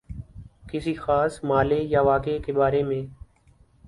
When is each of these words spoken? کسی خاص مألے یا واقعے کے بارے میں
کسی 0.69 0.93
خاص 0.93 1.39
مألے 1.43 1.79
یا 1.83 2.01
واقعے 2.01 2.37
کے 2.39 2.53
بارے 2.53 2.81
میں 2.83 3.01